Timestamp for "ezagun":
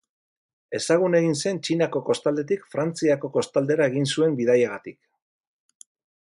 0.77-1.17